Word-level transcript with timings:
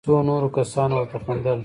څو 0.05 0.13
نورو 0.27 0.47
کسانو 0.57 0.93
ورته 0.97 1.17
خندل. 1.25 1.59